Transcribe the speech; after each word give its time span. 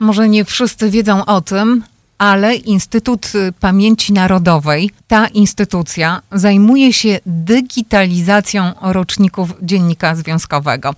Może 0.00 0.28
nie 0.28 0.44
wszyscy 0.44 0.90
wiedzą 0.90 1.24
o 1.24 1.40
tym, 1.40 1.84
ale 2.18 2.54
Instytut 2.54 3.32
Pamięci 3.60 4.12
Narodowej, 4.12 4.90
ta 5.08 5.26
instytucja 5.26 6.22
zajmuje 6.32 6.92
się 6.92 7.20
digitalizacją 7.26 8.72
roczników 8.82 9.50
dziennika 9.62 10.14
związkowego. 10.14 10.94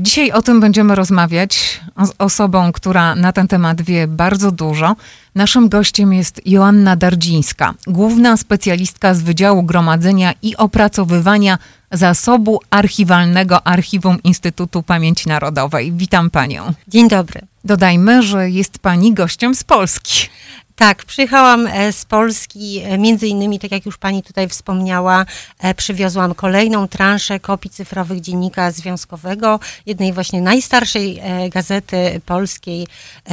Dzisiaj 0.00 0.32
o 0.32 0.42
tym 0.42 0.60
będziemy 0.60 0.94
rozmawiać 0.94 1.80
z 2.04 2.12
osobą, 2.18 2.72
która 2.72 3.14
na 3.14 3.32
ten 3.32 3.48
temat 3.48 3.82
wie 3.82 4.06
bardzo 4.06 4.52
dużo. 4.52 4.96
Naszym 5.34 5.68
gościem 5.68 6.12
jest 6.12 6.40
Joanna 6.46 6.96
Dardzińska, 6.96 7.74
główna 7.86 8.36
specjalistka 8.36 9.14
z 9.14 9.22
Wydziału 9.22 9.62
Gromadzenia 9.62 10.34
i 10.42 10.56
Opracowywania 10.56 11.58
Zasobu 11.92 12.60
Archiwalnego 12.70 13.66
Archiwum 13.66 14.22
Instytutu 14.22 14.82
Pamięci 14.82 15.28
Narodowej. 15.28 15.92
Witam 15.92 16.30
panią. 16.30 16.72
Dzień 16.88 17.08
dobry. 17.08 17.40
Dodajmy, 17.64 18.22
że 18.22 18.50
jest 18.50 18.78
pani 18.78 19.14
gościem 19.14 19.54
z 19.54 19.64
Polski. 19.64 20.28
Tak, 20.76 21.04
przyjechałam 21.04 21.66
e, 21.66 21.92
z 21.92 22.04
Polski, 22.04 22.78
e, 22.78 22.98
między 22.98 23.26
innymi, 23.26 23.58
tak 23.58 23.72
jak 23.72 23.86
już 23.86 23.98
pani 23.98 24.22
tutaj 24.22 24.48
wspomniała, 24.48 25.26
e, 25.58 25.74
przywiozłam 25.74 26.34
kolejną 26.34 26.88
transzę 26.88 27.40
kopii 27.40 27.70
cyfrowych 27.70 28.20
dziennika 28.20 28.70
związkowego, 28.70 29.60
jednej 29.86 30.12
właśnie 30.12 30.42
najstarszej 30.42 31.22
gazety 31.50 32.20
polskiej 32.26 32.86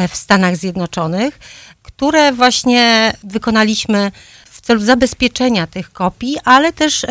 w 0.10 0.16
Stanach 0.16 0.56
Zjednoczonych, 0.56 1.40
które 1.84 2.32
właśnie 2.34 3.14
wykonaliśmy 3.24 4.12
w 4.52 4.62
celu 4.62 4.80
zabezpieczenia 4.80 5.68
tych 5.68 5.92
kopii, 5.92 6.38
ale 6.46 6.74
też 6.74 7.06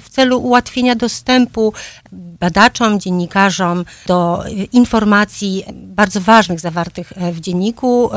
w 0.00 0.08
celu 0.10 0.40
ułatwienia 0.40 0.94
dostępu 0.94 1.72
badaczom, 2.12 3.00
dziennikarzom 3.00 3.84
do 4.06 4.44
informacji 4.72 5.64
bardzo 5.72 6.20
ważnych 6.20 6.60
zawartych 6.60 7.12
w 7.32 7.40
dzienniku 7.40 8.10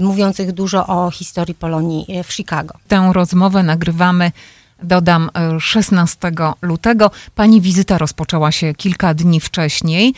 mówiących 0.00 0.52
dużo 0.52 0.86
o 0.86 1.10
historii 1.10 1.54
Polonii 1.54 2.06
e, 2.08 2.24
w 2.24 2.32
Chicago. 2.32 2.74
Tę 2.88 3.10
rozmowę 3.12 3.62
nagrywamy 3.62 4.32
dodam 4.82 5.30
16 5.58 6.28
e, 6.28 6.52
lutego. 6.62 7.10
Pani 7.34 7.60
wizyta 7.60 7.98
rozpoczęła 7.98 8.52
się 8.52 8.74
kilka 8.74 9.14
dni 9.14 9.40
wcześniej. 9.40 10.14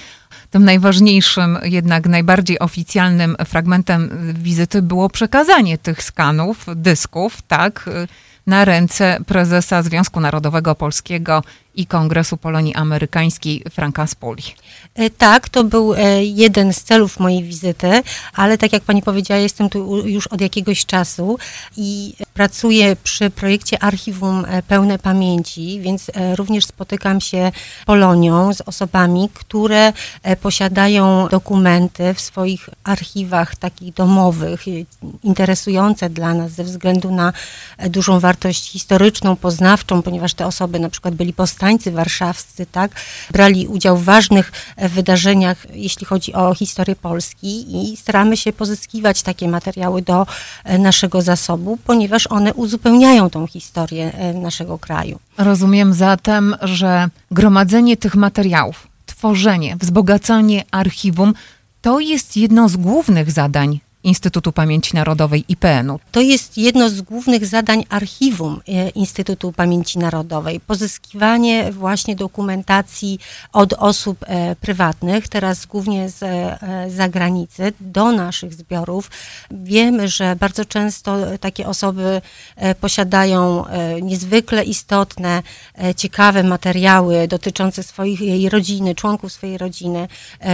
Tym 0.51 0.65
najważniejszym, 0.65 1.59
jednak 1.63 2.07
najbardziej 2.07 2.59
oficjalnym 2.59 3.37
fragmentem 3.45 4.33
wizyty 4.35 4.83
było 4.83 5.09
przekazanie 5.09 5.79
tych 5.79 6.03
skanów, 6.03 6.67
dysków, 6.77 7.43
tak, 7.43 7.91
na 8.47 8.65
ręce 8.65 9.19
prezesa 9.27 9.83
Związku 9.83 10.21
Narodowego 10.21 10.75
Polskiego 10.75 11.43
i 11.77 11.87
Kongresu 11.87 12.37
Polonii 12.37 12.75
Amerykańskiej 12.75 13.65
Franka 13.71 14.07
Spoli. 14.07 14.43
E, 14.95 15.11
tak, 15.11 15.49
to 15.49 15.65
był 15.65 15.95
e, 15.95 16.25
jeden 16.25 16.73
z 16.73 16.83
celów 16.83 17.21
mojej 17.21 17.45
wizyty, 17.45 18.03
ale 18.35 18.59
tak 18.59 18.73
jak 18.73 18.83
pani 18.83 19.03
powiedziała, 19.03 19.41
jestem 19.41 19.69
tu 19.69 20.09
już 20.09 20.27
od 20.27 20.41
jakiegoś 20.41 20.87
czasu 20.87 21.39
i 21.77 22.15
pracuję 22.35 22.97
przy 23.05 23.31
projekcie 23.31 23.83
Archiwum 23.83 24.45
e, 24.49 24.63
Pełne 24.63 24.99
Pamięci, 24.99 25.81
więc 25.81 26.11
również 26.37 26.67
spotykam 26.67 27.21
się 27.21 27.53
Polonią 27.87 28.55
z 28.55 28.61
osobami, 28.61 29.29
które 29.35 29.93
posiadają 30.41 31.29
dokumenty 31.29 32.15
w 32.15 32.21
swoich 32.21 32.69
archiwach 32.85 33.57
takich 33.57 33.95
domowych, 33.95 34.65
interesujące 35.23 36.11
dla 36.11 36.35
nas 36.35 36.53
ze 36.53 36.65
względu 36.65 37.11
na 37.11 37.33
dużą 37.89 38.21
wartość 38.21 38.71
historyczną, 38.71 39.37
poznawczą, 39.37 40.03
ponieważ 40.03 40.35
te 40.35 40.47
osoby 40.47 40.81
na 40.81 40.89
przykład 40.89 41.15
byli 41.15 41.33
powstańcy 41.33 41.64
powstańcy 41.65 41.91
warszawscy, 41.91 42.67
tak, 42.67 42.91
brali 43.31 43.69
udział 43.69 43.97
w 43.97 44.05
ważnych 44.05 44.53
e, 44.77 44.89
wydarzeniach, 44.89 45.67
jeśli 45.75 46.07
chodzi 46.07 46.33
o 46.33 46.55
historię 46.55 46.97
Polski 46.97 47.93
i 47.93 47.97
staramy 47.97 48.37
się 48.37 48.53
pozyskiwać 48.53 49.23
takie 49.23 49.49
materiały 49.49 50.03
do 50.03 50.27
e, 50.65 50.79
naszego 50.79 51.23
zasobu, 51.23 51.79
ponieważ 51.85 52.27
one 52.27 52.55
uzupełniają 52.55 53.31
tą 53.31 53.47
historię 53.47 54.13
e, 54.15 54.35
naszego 54.35 54.79
kraju. 54.79 55.19
Rozumiem 55.39 55.95
zatem, 55.95 56.57
że 56.63 57.09
gromadzenie 57.31 57.97
tych 57.97 58.15
materiałów, 58.15 58.89
tworzenie, 59.07 59.77
wzbogacanie 59.81 60.65
archiwum 60.71 61.35
to 61.83 62.01
jest 62.01 62.37
jedno 62.37 62.69
z 62.69 62.77
głównych 62.77 63.31
zadań 63.31 63.81
Instytutu 64.05 64.53
Pamięci 64.53 64.97
Narodowej 64.97 65.45
IPN-u. 65.49 66.01
To 66.13 66.21
jest 66.21 66.59
jedno 66.59 66.89
z 66.89 67.01
głównych 67.01 67.47
zadań 67.47 67.85
archiwum 67.89 68.61
e, 68.69 68.89
Instytutu 68.89 69.53
Pamięci 69.53 69.99
Narodowej. 69.99 70.61
Pozyskiwanie 70.61 71.73
właśnie 71.73 72.17
dokumentacji 72.17 73.19
od 73.53 73.73
osób 73.73 74.19
e, 74.27 74.57
prywatnych, 74.57 75.29
teraz 75.29 75.67
głównie 75.67 76.09
z 76.09 76.23
e, 76.23 76.59
zagranicy, 76.91 77.73
do 77.81 78.13
naszych 78.13 78.55
zbiorów. 78.55 79.11
Wiemy, 79.51 80.09
że 80.09 80.37
bardzo 80.37 80.65
często 80.65 81.17
takie 81.41 81.67
osoby 81.67 82.21
posiadają 82.81 83.65
niezwykle 84.03 84.65
istotne, 84.65 85.43
ciekawe 85.97 86.43
materiały 86.43 87.29
dotyczące 87.29 87.83
swojej 87.83 88.49
rodziny, 88.49 88.95
członków 88.95 89.33
swojej 89.33 89.59
rodziny 89.59 90.09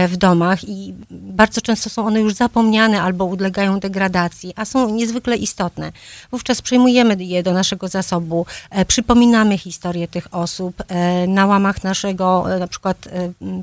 w 0.07 0.17
domach 0.17 0.63
i 0.63 0.93
bardzo 1.11 1.61
często 1.61 1.89
są 1.89 2.07
one 2.07 2.19
już 2.19 2.33
zapomniane 2.33 3.01
albo 3.01 3.25
podlegają 3.41 3.79
degradacji, 3.79 4.53
a 4.55 4.65
są 4.65 4.89
niezwykle 4.89 5.35
istotne. 5.35 5.91
Wówczas 6.31 6.61
przejmujemy 6.61 7.15
je 7.19 7.43
do 7.43 7.53
naszego 7.53 7.87
zasobu, 7.87 8.45
e, 8.69 8.85
przypominamy 8.85 9.57
historię 9.57 10.07
tych 10.07 10.27
osób 10.31 10.83
e, 10.87 11.27
na 11.27 11.45
łamach 11.45 11.83
naszego 11.83 12.55
e, 12.55 12.59
na 12.59 12.67
przykład 12.67 12.97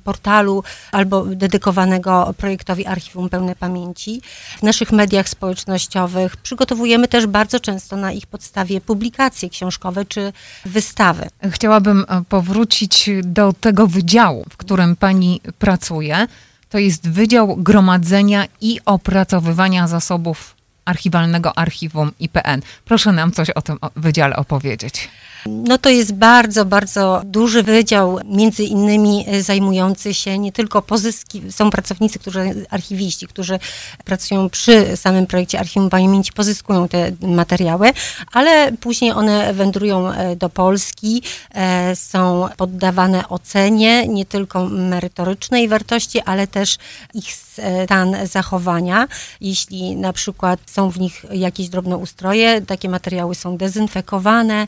portalu 0.05 0.63
albo 0.93 1.25
dedykowanego 1.25 2.35
projektowi 2.37 2.87
Archiwum 2.87 3.29
Pełne 3.29 3.57
Pamięci. 3.57 4.21
W 4.59 4.63
naszych 4.63 4.93
mediach 4.93 5.29
społecznościowych 5.29 6.37
przygotowujemy 6.37 7.09
też 7.09 7.27
bardzo 7.27 7.61
często 7.61 7.97
na 7.97 8.13
ich 8.13 8.27
podstawie 8.27 8.81
publikacje 8.81 9.49
książkowe 9.49 10.05
czy 10.05 10.33
wystawy. 10.65 11.29
Chciałabym 11.51 12.05
powrócić 12.29 13.11
do 13.23 13.53
tego 13.53 13.87
wydziału, 13.87 14.45
w 14.51 14.57
którym 14.57 14.97
pani 14.97 15.41
pracuje. 15.59 16.27
To 16.69 16.79
jest 16.79 17.09
Wydział 17.09 17.57
Gromadzenia 17.57 18.47
i 18.61 18.81
Opracowywania 18.85 19.89
Zasobów 19.89 20.55
Archiwalnego 20.85 21.59
Archiwum 21.59 22.13
IPN. 22.21 22.63
Proszę 22.85 23.13
nam 23.13 23.33
coś 23.33 23.51
o 23.51 23.63
tym 23.63 23.79
wydziale 23.97 24.37
opowiedzieć. 24.37 25.09
No 25.49 25.79
to 25.79 25.89
jest 25.89 26.15
bardzo, 26.15 26.65
bardzo 26.65 27.23
duży 27.25 27.63
wydział, 27.63 28.19
między 28.25 28.65
innymi 28.65 29.25
e, 29.29 29.43
zajmujący 29.43 30.15
się 30.15 30.39
nie 30.39 30.53
tylko 30.53 30.83
pozyski, 30.83 31.43
są 31.53 31.71
pracownicy, 31.71 32.19
którzy, 32.19 32.67
archiwiści, 32.71 33.27
którzy 33.27 33.59
pracują 34.05 34.51
przy 34.51 34.97
samym 34.97 35.27
projekcie 35.27 35.61
Archiwum 35.61 35.91
Pamięci, 35.91 36.33
pozyskują 36.33 36.89
te 36.89 37.13
materiały, 37.21 37.91
ale 38.33 38.73
później 38.73 39.11
one 39.13 39.55
wędrują 39.55 40.11
e, 40.11 40.37
do 40.37 40.49
Polski, 40.49 41.23
e, 41.55 41.97
są 41.97 42.49
poddawane 42.57 43.29
ocenie 43.29 44.09
nie 44.09 44.27
tylko 44.27 44.65
merytorycznej 44.65 45.69
wartości, 45.69 46.21
ale 46.21 46.47
też 46.47 46.79
ich 47.15 47.33
stan 47.33 48.17
zachowania. 48.25 49.09
Jeśli 49.41 49.97
na 49.97 50.13
przykład 50.13 50.61
są 50.67 50.91
w 50.91 51.01
nich 51.01 51.25
jakieś 51.33 51.69
drobnoustroje, 51.69 52.61
takie 52.61 52.89
materiały 52.89 53.35
są 53.35 53.57
dezynfekowane 53.57 54.67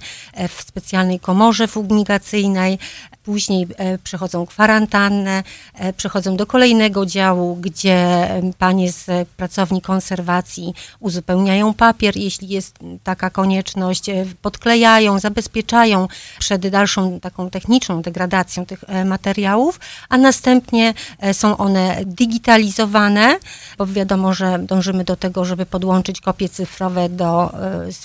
w 0.49 0.70
specjalnej 0.71 1.21
komorze 1.21 1.67
fumigacyjnej, 1.69 2.79
później 3.25 3.67
e, 3.77 3.99
przechodzą 3.99 4.47
kwarantannę, 4.47 5.43
e, 5.75 5.93
przechodzą 5.93 6.37
do 6.37 6.47
kolejnego 6.47 7.07
działu, 7.07 7.57
gdzie 7.57 8.29
panie 8.59 8.93
z 8.93 9.29
pracowni 9.37 9.83
konserwacji 9.83 10.75
uzupełniają 11.01 11.75
papier, 11.75 12.17
jeśli 12.17 12.49
jest 12.49 12.79
taka 13.05 13.31
konieczność, 13.31 14.09
e, 14.09 14.27
podklejają, 14.43 15.19
zabezpieczają 15.19 16.09
przed 16.39 16.69
dalszą 16.69 17.21
taką 17.21 17.51
techniczną 17.51 18.03
degradacją 18.03 18.67
tych 18.67 18.85
materiałów, 19.05 19.81
a 20.09 20.19
następnie 20.19 20.95
są 21.33 21.57
one 21.57 22.01
digitalizowane, 22.07 23.39
bo 23.79 23.87
wiadomo, 23.87 24.35
że 24.35 24.59
dążymy 24.59 25.05
do 25.05 25.17
tego, 25.17 25.45
żeby 25.45 25.67
podłączyć 25.67 26.21
kopie 26.21 26.49
cyfrowe 26.49 27.09
do, 27.09 27.53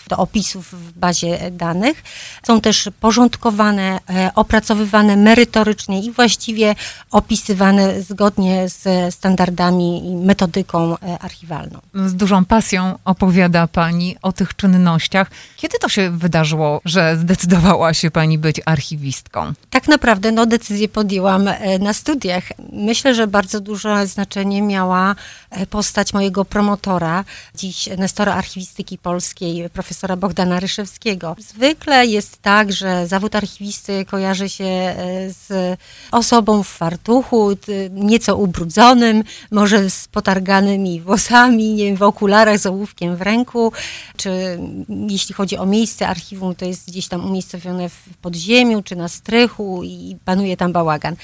do 0.09 0.17
opisów 0.17 0.71
w 0.71 0.91
bazie 0.99 1.51
danych. 1.51 2.03
Są 2.47 2.61
też 2.61 2.89
porządkowane, 2.99 3.99
opracowywane 4.35 5.17
merytorycznie 5.17 6.01
i 6.01 6.11
właściwie 6.11 6.75
opisywane 7.11 8.01
zgodnie 8.01 8.69
z 8.69 9.13
standardami 9.15 10.11
i 10.11 10.15
metodyką 10.15 10.97
e, 10.97 11.19
archiwalną. 11.19 11.79
Z 11.93 12.13
dużą 12.13 12.45
pasją 12.45 12.99
opowiada 13.05 13.67
Pani 13.67 14.15
o 14.21 14.31
tych 14.31 14.55
czynnościach. 14.55 15.31
Kiedy 15.57 15.77
to 15.79 15.89
się 15.89 16.09
wydarzyło, 16.11 16.81
że 16.85 17.17
zdecydowała 17.17 17.93
się 17.93 18.11
Pani 18.11 18.37
być 18.37 18.61
archiwistką? 18.65 19.53
Tak 19.69 19.87
naprawdę 19.87 20.31
no, 20.31 20.45
decyzję 20.45 20.89
podjęłam 20.89 21.47
e, 21.47 21.79
na 21.79 21.93
studiach. 21.93 22.43
Myślę, 22.73 23.15
że 23.15 23.27
bardzo 23.27 23.59
duże 23.59 24.07
znaczenie 24.07 24.61
miała 24.61 25.15
e, 25.49 25.67
postać 25.67 26.13
mojego 26.13 26.45
promotora, 26.45 27.23
dziś 27.55 27.89
Nestora 27.97 28.33
Archiwistyki 28.33 28.97
Polskiej, 28.97 29.69
profesora 29.69 30.15
Bogdana 30.15 30.59
Ryszewskiego. 30.59 31.35
Zwykle 31.39 32.05
jest 32.05 32.41
tak, 32.45 32.73
że 32.73 33.07
zawód 33.07 33.35
archiwisty 33.35 34.05
kojarzy 34.05 34.49
się 34.49 34.95
z 35.27 35.77
osobą 36.11 36.63
w 36.63 36.67
fartuchu, 36.67 37.49
nieco 37.91 38.35
ubrudzonym, 38.35 39.23
może 39.51 39.89
z 39.89 40.07
potarganymi 40.07 41.01
włosami, 41.01 41.73
nie 41.73 41.85
wiem, 41.85 41.95
w 41.95 42.01
okularach, 42.01 42.59
z 42.59 42.65
ołówkiem 42.65 43.15
w 43.15 43.21
ręku, 43.21 43.71
czy 44.17 44.59
jeśli 45.07 45.35
chodzi 45.35 45.57
o 45.57 45.65
miejsce 45.65 46.07
archiwum, 46.07 46.55
to 46.55 46.65
jest 46.65 46.87
gdzieś 46.87 47.07
tam 47.07 47.25
umiejscowione 47.25 47.89
w 47.89 48.17
podziemiu, 48.21 48.83
czy 48.83 48.95
na 48.95 49.07
strychu 49.07 49.83
i 49.83 50.17
panuje 50.25 50.57
tam 50.57 50.71
bałagan. 50.71 51.15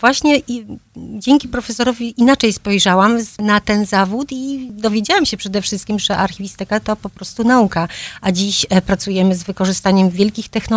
Właśnie 0.00 0.40
dzięki 0.96 1.48
profesorowi 1.48 2.14
inaczej 2.20 2.52
spojrzałam 2.52 3.18
na 3.38 3.60
ten 3.60 3.86
zawód 3.86 4.28
i 4.32 4.68
dowiedziałam 4.72 5.26
się 5.26 5.36
przede 5.36 5.62
wszystkim, 5.62 5.98
że 5.98 6.16
archiwistyka 6.16 6.80
to 6.80 6.96
po 6.96 7.08
prostu 7.08 7.44
nauka, 7.44 7.88
a 8.20 8.32
dziś 8.32 8.66
e, 8.70 8.82
pracujemy 8.82 9.34
z 9.34 9.42
wykorzystaniem 9.42 10.10
wielkich 10.10 10.48
technologii, 10.48 10.67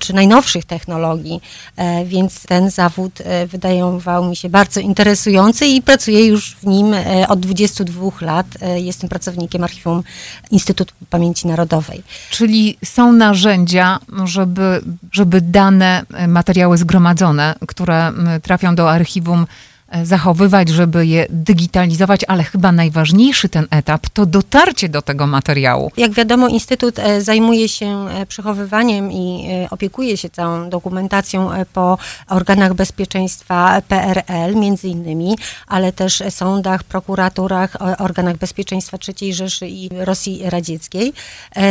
czy 0.00 0.14
najnowszych 0.14 0.64
technologii, 0.64 1.40
e, 1.76 2.04
więc 2.04 2.42
ten 2.42 2.70
zawód 2.70 3.20
e, 3.20 3.46
wydawał 3.46 4.24
mi 4.24 4.36
się 4.36 4.48
bardzo 4.48 4.80
interesujący 4.80 5.66
i 5.66 5.82
pracuję 5.82 6.26
już 6.26 6.56
w 6.56 6.66
nim 6.66 6.94
od 7.28 7.40
22 7.40 8.10
lat. 8.20 8.46
Jestem 8.76 9.08
pracownikiem 9.08 9.64
Archiwum 9.64 10.02
Instytutu 10.50 10.94
Pamięci 11.10 11.46
Narodowej. 11.46 12.02
Czyli 12.30 12.78
są 12.84 13.12
narzędzia, 13.12 13.98
żeby, 14.24 14.80
żeby 15.12 15.40
dane, 15.40 16.02
materiały 16.28 16.78
zgromadzone, 16.78 17.54
które 17.66 18.12
trafią 18.42 18.74
do 18.74 18.90
archiwum, 18.90 19.46
E, 19.46 19.67
zachowywać, 20.02 20.68
żeby 20.68 21.06
je 21.06 21.26
digitalizować, 21.30 22.20
ale 22.28 22.44
chyba 22.44 22.72
najważniejszy 22.72 23.48
ten 23.48 23.66
etap 23.70 24.08
to 24.08 24.26
dotarcie 24.26 24.88
do 24.88 25.02
tego 25.02 25.26
materiału. 25.26 25.90
Jak 25.96 26.12
wiadomo, 26.12 26.48
Instytut 26.48 26.98
e, 26.98 27.20
zajmuje 27.20 27.68
się 27.68 28.08
e, 28.08 28.26
przechowywaniem 28.26 29.12
i 29.12 29.48
opiekuje 29.70 30.16
się 30.16 30.30
całą 30.30 30.70
dokumentacją 30.70 31.50
po 31.72 31.98
organach 32.28 32.74
bezpieczeństwa 32.74 33.82
PRL, 33.88 34.56
między 34.56 34.88
innymi, 34.88 35.36
ale 35.66 35.92
też 35.92 36.22
sądach, 36.30 36.84
prokuraturach, 36.84 37.76
organach 37.98 38.36
bezpieczeństwa 38.36 38.98
III 39.08 39.34
Rzeszy 39.34 39.68
i 39.68 39.88
Rosji 39.92 40.40
Radzieckiej. 40.44 41.12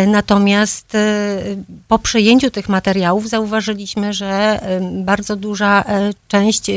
Natomiast 0.07 0.97
po 1.87 1.99
przejęciu 1.99 2.51
tych 2.51 2.69
materiałów 2.69 3.29
zauważyliśmy, 3.29 4.13
że 4.13 4.59
bardzo 4.91 5.35
duża 5.35 5.83
część 6.27 6.71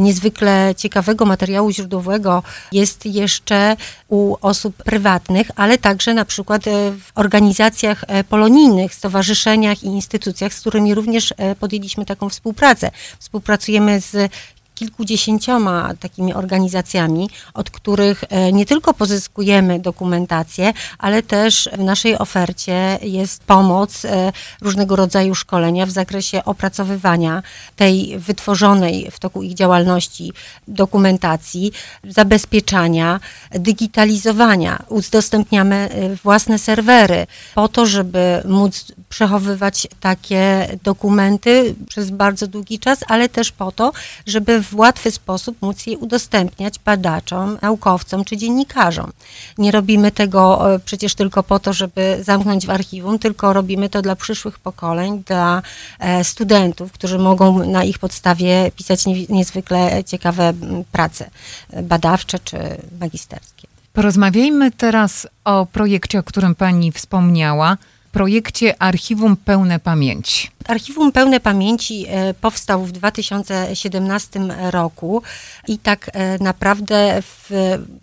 niezwykle 0.00 0.67
ciekawego 0.74 1.24
materiału 1.24 1.70
źródłowego 1.70 2.42
jest 2.72 3.06
jeszcze 3.06 3.76
u 4.08 4.36
osób 4.40 4.76
prywatnych, 4.76 5.50
ale 5.56 5.78
także 5.78 6.14
na 6.14 6.24
przykład 6.24 6.66
e, 6.66 6.70
w 6.90 7.10
organizacjach 7.14 8.04
e, 8.06 8.24
polonijnych, 8.24 8.94
stowarzyszeniach 8.94 9.82
i 9.82 9.86
instytucjach, 9.86 10.54
z 10.54 10.60
którymi 10.60 10.94
również 10.94 11.34
e, 11.36 11.54
podjęliśmy 11.54 12.04
taką 12.04 12.28
współpracę. 12.28 12.90
Współpracujemy 13.18 14.00
z 14.00 14.32
kilkudziesięcioma 14.78 15.94
takimi 16.00 16.34
organizacjami, 16.34 17.30
od 17.54 17.70
których 17.70 18.24
e, 18.28 18.52
nie 18.52 18.66
tylko 18.66 18.94
pozyskujemy 18.94 19.80
dokumentację, 19.80 20.72
ale 20.98 21.22
też 21.22 21.68
w 21.72 21.78
naszej 21.78 22.18
ofercie 22.18 22.98
jest 23.02 23.44
pomoc, 23.44 24.04
e, 24.04 24.32
różnego 24.60 24.96
rodzaju 24.96 25.34
szkolenia 25.34 25.86
w 25.86 25.90
zakresie 25.90 26.44
opracowywania 26.44 27.42
tej 27.76 28.18
wytworzonej 28.18 29.10
w 29.10 29.18
toku 29.18 29.42
ich 29.42 29.54
działalności 29.54 30.32
dokumentacji, 30.68 31.72
zabezpieczania, 32.04 33.20
digitalizowania. 33.52 34.82
Udostępniamy 34.88 35.76
e, 35.76 36.16
własne 36.16 36.58
serwery 36.58 37.26
po 37.54 37.68
to, 37.68 37.86
żeby 37.86 38.42
móc 38.44 38.92
przechowywać 39.08 39.88
takie 40.00 40.68
dokumenty 40.82 41.74
przez 41.88 42.10
bardzo 42.10 42.46
długi 42.46 42.78
czas, 42.78 42.98
ale 43.08 43.28
też 43.28 43.52
po 43.52 43.72
to, 43.72 43.92
żeby 44.26 44.60
w 44.68 44.74
łatwy 44.74 45.10
sposób 45.10 45.62
móc 45.62 45.86
je 45.86 45.98
udostępniać 45.98 46.78
badaczom, 46.78 47.58
naukowcom 47.62 48.24
czy 48.24 48.36
dziennikarzom. 48.36 49.12
Nie 49.58 49.70
robimy 49.70 50.12
tego 50.12 50.74
e, 50.74 50.78
przecież 50.78 51.14
tylko 51.14 51.42
po 51.42 51.58
to, 51.58 51.72
żeby 51.72 52.18
zamknąć 52.22 52.66
w 52.66 52.70
archiwum, 52.70 53.18
tylko 53.18 53.52
robimy 53.52 53.88
to 53.88 54.02
dla 54.02 54.16
przyszłych 54.16 54.58
pokoleń, 54.58 55.22
dla 55.26 55.62
e, 55.98 56.24
studentów, 56.24 56.92
którzy 56.92 57.18
mogą 57.18 57.66
na 57.66 57.84
ich 57.84 57.98
podstawie 57.98 58.70
pisać 58.76 59.04
niezwykle 59.28 60.04
ciekawe 60.04 60.52
prace 60.92 61.30
e, 61.70 61.82
badawcze 61.82 62.38
czy 62.38 62.58
magisterskie. 63.00 63.68
Porozmawiajmy 63.92 64.70
teraz 64.70 65.28
o 65.44 65.66
projekcie, 65.66 66.18
o 66.18 66.22
którym 66.22 66.54
Pani 66.54 66.92
wspomniała 66.92 67.76
projekcie 68.12 68.82
Archiwum 68.82 69.36
Pełne 69.36 69.80
Pamięci. 69.80 70.50
Archiwum 70.68 71.12
Pełne 71.12 71.40
Pamięci 71.40 72.06
e, 72.08 72.34
powstał 72.34 72.84
w 72.84 72.92
2017 72.92 74.40
roku 74.70 75.22
i 75.68 75.78
tak 75.78 76.10
e, 76.12 76.38
naprawdę 76.38 77.22
w 77.22 77.50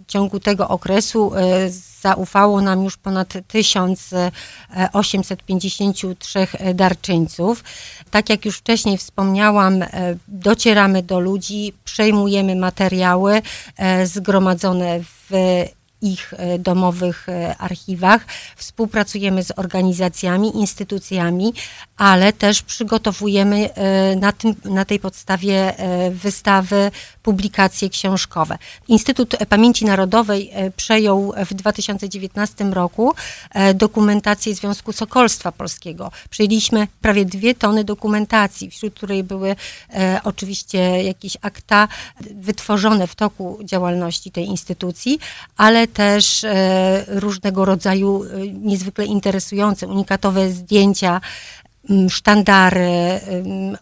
ciągu 0.07 0.39
tego 0.39 0.67
okresu 0.67 1.31
e, 1.35 1.69
zaufało 2.01 2.61
nam 2.61 2.83
już 2.83 2.97
ponad 2.97 3.33
1853 3.47 6.47
darczyńców. 6.73 7.63
Tak 8.11 8.29
jak 8.29 8.45
już 8.45 8.57
wcześniej 8.57 8.97
wspomniałam, 8.97 9.85
docieramy 10.27 11.03
do 11.03 11.19
ludzi, 11.19 11.73
przejmujemy 11.83 12.55
materiały 12.55 13.41
zgromadzone 14.05 14.99
w 15.03 15.31
ich 16.05 16.33
e, 16.37 16.59
domowych 16.59 17.29
e, 17.29 17.57
archiwach. 17.57 18.25
Współpracujemy 18.55 19.43
z 19.43 19.51
organizacjami, 19.55 20.57
instytucjami, 20.57 21.53
ale 21.97 22.33
też 22.33 22.61
przygotowujemy 22.61 23.73
e, 23.73 24.15
na, 24.15 24.31
tym, 24.31 24.55
na 24.65 24.85
tej 24.85 24.99
podstawie 24.99 25.73
wystawy, 26.11 26.91
publikacje 27.23 27.89
książkowe. 27.89 28.57
Instytut 28.87 29.35
Pamięci 29.49 29.85
Narodowej 29.85 30.51
przejął 30.77 31.33
w 31.45 31.53
2019 31.53 32.65
roku 32.65 33.13
dokumentację 33.75 34.55
Związku 34.55 34.93
Sokolstwa 34.93 35.51
Polskiego. 35.51 36.11
Przejęliśmy 36.29 36.87
prawie 37.01 37.25
dwie 37.25 37.55
tony 37.55 37.83
dokumentacji, 37.83 38.69
wśród 38.69 38.93
której 38.93 39.23
były 39.23 39.55
oczywiście 40.23 41.03
jakieś 41.03 41.37
akta 41.41 41.87
wytworzone 42.21 43.07
w 43.07 43.15
toku 43.15 43.59
działalności 43.63 44.31
tej 44.31 44.45
instytucji, 44.45 45.19
ale 45.57 45.87
też 45.95 46.43
e, 46.43 47.05
różnego 47.07 47.65
rodzaju 47.65 48.23
e, 48.23 48.47
niezwykle 48.47 49.05
interesujące, 49.05 49.87
unikatowe 49.87 50.49
zdjęcia 50.49 51.21
sztandary, 52.09 53.19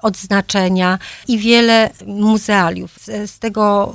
odznaczenia 0.01 1.00
i 1.27 1.38
wiele 1.38 1.89
muzealiów. 2.06 2.92
Z 3.25 3.39
tego 3.39 3.94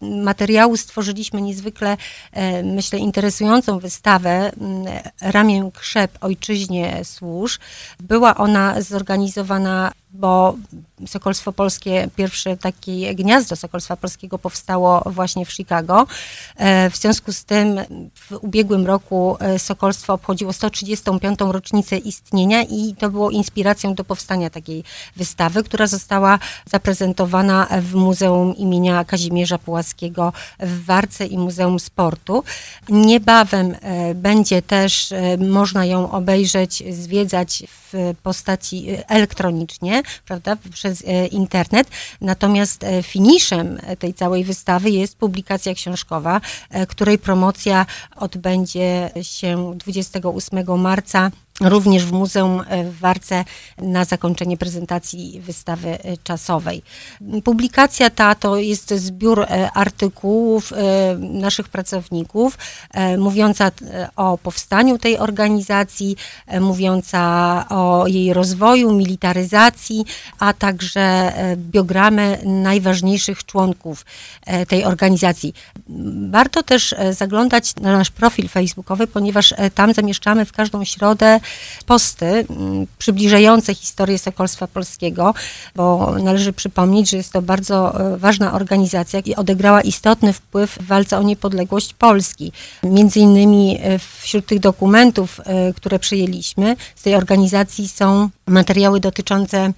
materiału 0.00 0.76
stworzyliśmy 0.76 1.42
niezwykle, 1.42 1.96
e, 2.32 2.62
myślę, 2.62 2.98
interesującą 2.98 3.78
wystawę 3.78 4.52
Ramię 5.20 5.70
Krzep 5.74 6.18
Ojczyźnie 6.20 7.04
Służ. 7.04 7.58
Była 8.00 8.36
ona 8.36 8.82
zorganizowana 8.82 9.92
bo 10.10 10.56
Sokolstwo 11.06 11.52
Polskie, 11.52 12.08
pierwsze 12.16 12.56
takie 12.56 13.14
gniazdo 13.14 13.56
Sokolstwa 13.56 13.96
Polskiego 13.96 14.38
powstało 14.38 15.02
właśnie 15.06 15.46
w 15.46 15.52
Chicago. 15.52 16.06
E, 16.56 16.90
w 16.90 16.96
związku 16.96 17.32
z 17.32 17.44
tym 17.44 17.80
w 18.14 18.32
ubiegłym 18.40 18.86
roku 18.86 19.36
e, 19.40 19.58
Sokolstwo 19.58 20.12
obchodziło 20.12 20.52
135. 20.52 21.38
rocznicę 21.40 21.96
istnienia 21.96 22.62
i 22.62 22.94
to 22.98 23.10
było 23.10 23.30
inspiracją 23.30 23.94
do 23.94 24.04
powstania 24.04 24.50
takiej 24.50 24.84
wystawy, 25.16 25.64
która 25.64 25.86
została 25.86 26.38
zaprezentowana 26.70 27.66
w 27.80 27.94
Muzeum 27.94 28.56
imienia 28.56 29.04
Kazimierza 29.04 29.58
Pułackiego 29.58 30.32
w 30.60 30.84
Warce 30.84 31.26
i 31.26 31.38
Muzeum 31.38 31.80
Sportu. 31.80 32.44
Niebawem 32.88 33.76
e, 33.80 34.14
będzie 34.14 34.62
też 34.62 35.14
można 35.38 35.84
ją 35.84 36.10
obejrzeć, 36.10 36.82
zwiedzać 36.90 37.64
w 37.92 38.14
postaci 38.22 38.86
elektronicznie 39.08 40.02
prawda, 40.24 40.56
przez 40.72 41.04
e, 41.06 41.26
internet. 41.26 41.88
Natomiast 42.20 42.84
e, 42.84 43.02
finiszem 43.02 43.78
tej 43.98 44.14
całej 44.14 44.44
wystawy 44.44 44.90
jest 44.90 45.16
publikacja 45.16 45.74
książkowa, 45.74 46.40
e, 46.70 46.86
której 46.86 47.18
promocja 47.18 47.86
odbędzie 48.16 49.10
się 49.22 49.74
28 49.76 50.80
marca 50.80 51.30
również 51.60 52.04
w 52.04 52.12
Muzeum 52.12 52.62
w 52.90 52.98
Warce 53.00 53.44
na 53.78 54.04
zakończenie 54.04 54.56
prezentacji 54.56 55.40
wystawy 55.40 55.98
czasowej. 56.24 56.82
Publikacja 57.44 58.10
ta 58.10 58.34
to 58.34 58.56
jest 58.56 58.94
zbiór 58.94 59.46
artykułów 59.74 60.72
naszych 61.18 61.68
pracowników, 61.68 62.58
mówiąca 63.18 63.70
o 64.16 64.38
powstaniu 64.38 64.98
tej 64.98 65.18
organizacji, 65.18 66.16
mówiąca 66.60 67.64
o 67.68 68.06
jej 68.06 68.32
rozwoju, 68.32 68.92
militaryzacji, 68.92 70.04
a 70.38 70.52
także 70.52 71.00
e, 71.00 71.56
biogramy 71.56 72.38
najważniejszych 72.44 73.44
członków 73.44 74.04
e, 74.46 74.66
tej 74.66 74.84
organizacji. 74.84 75.54
Warto 76.30 76.62
też 76.62 76.92
e, 76.92 77.14
zaglądać 77.14 77.76
na 77.76 77.92
nasz 77.92 78.10
profil 78.10 78.48
facebookowy, 78.48 79.06
ponieważ 79.06 79.54
tam 79.74 79.94
zamieszczamy 79.94 80.44
w 80.44 80.52
każdą 80.52 80.84
środę 80.84 81.40
posty 81.86 82.26
mm, 82.26 82.86
przybliżające 82.98 83.74
historię 83.74 84.18
Sokolstwa 84.18 84.66
Polskiego, 84.66 85.34
bo 85.74 86.14
należy 86.22 86.52
przypomnieć, 86.52 87.10
że 87.10 87.16
jest 87.16 87.32
to 87.32 87.42
bardzo 87.42 88.00
e, 88.00 88.16
ważna 88.16 88.52
organizacja 88.52 89.20
i 89.20 89.34
odegrała 89.34 89.80
istotny 89.80 90.32
wpływ 90.32 90.78
w 90.80 90.86
walce 90.86 91.18
o 91.18 91.22
niepodległość 91.22 91.94
Polski. 91.94 92.52
Między 92.82 93.20
innymi 93.20 93.78
e, 93.82 93.98
wśród 93.98 94.46
tych 94.46 94.60
dokumentów, 94.60 95.40
e, 95.44 95.72
które 95.72 95.98
przyjęliśmy 95.98 96.76
z 96.96 97.02
tej 97.02 97.14
organizacji 97.14 97.88
są 97.88 98.30
materiały 98.46 99.00
dotyczące 99.00 99.72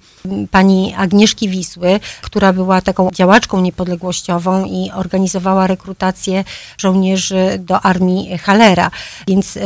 pani 0.51 0.93
Agnieszki 0.97 1.49
Wisły, 1.49 1.99
która 2.21 2.53
była 2.53 2.81
taką 2.81 3.11
działaczką 3.11 3.61
niepodległościową 3.61 4.65
i 4.65 4.91
organizowała 4.91 5.67
rekrutację 5.67 6.43
żołnierzy 6.77 7.59
do 7.59 7.81
armii 7.81 8.37
Halera. 8.37 8.91
Więc 9.27 9.57
e, 9.57 9.61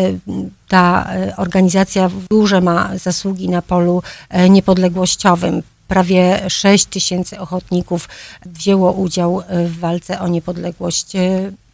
ta 0.68 1.10
e, 1.10 1.36
organizacja 1.38 2.10
duże 2.30 2.62
ma 2.62 2.98
zasługi 2.98 3.50
na 3.50 3.62
polu 3.62 4.04
e, 4.30 4.50
niepodległościowym. 4.50 5.64
Prawie 5.88 6.50
6 6.50 6.86
tysięcy 6.86 7.40
ochotników 7.40 8.10
wzięło 8.46 8.92
udział 8.92 9.44
w 9.50 9.80
walce 9.80 10.20
o 10.20 10.28
niepodległość 10.28 11.12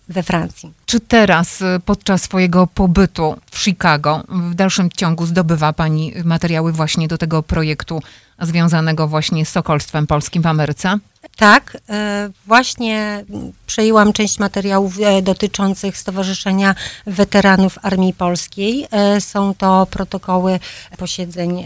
we 0.09 0.23
Francji. 0.23 0.73
Czy 0.85 0.99
teraz, 0.99 1.63
podczas 1.85 2.21
swojego 2.21 2.67
pobytu 2.67 3.35
w 3.51 3.59
Chicago, 3.59 4.23
w 4.29 4.55
dalszym 4.55 4.89
ciągu 4.89 5.25
zdobywa 5.25 5.73
Pani 5.73 6.13
materiały 6.23 6.73
właśnie 6.73 7.07
do 7.07 7.17
tego 7.17 7.43
projektu 7.43 8.01
związanego 8.41 9.07
właśnie 9.07 9.45
z 9.45 9.49
Sokolstwem 9.49 10.07
Polskim 10.07 10.43
w 10.43 10.47
Ameryce? 10.47 10.99
Tak, 11.39 11.77
e, 11.89 12.29
właśnie 12.45 13.25
przejęłam 13.67 14.13
część 14.13 14.39
materiałów 14.39 14.99
e, 15.01 15.21
dotyczących 15.21 15.97
Stowarzyszenia 15.97 16.75
Weteranów 17.07 17.77
Armii 17.81 18.13
Polskiej. 18.13 18.87
E, 18.91 19.21
są 19.21 19.53
to 19.53 19.87
protokoły 19.91 20.59
posiedzeń 20.97 21.65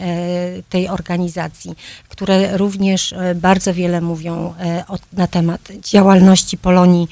tej 0.69 0.89
organizacji, 0.89 1.75
które 2.09 2.57
również 2.57 3.13
bardzo 3.35 3.73
wiele 3.73 4.01
mówią 4.01 4.53
na 5.13 5.27
temat 5.27 5.61
działalności 5.79 6.57
Polonii 6.57 7.07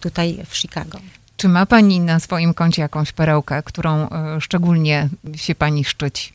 tutaj 0.00 0.38
w 0.48 0.56
Chicago. 0.56 0.98
Czy 1.36 1.48
ma 1.48 1.66
Pani 1.66 2.00
na 2.00 2.20
swoim 2.20 2.54
koncie 2.54 2.82
jakąś 2.82 3.12
perełkę, 3.12 3.62
którą 3.62 4.08
szczególnie 4.40 5.08
się 5.36 5.54
Pani 5.54 5.84
szczyci? 5.84 6.32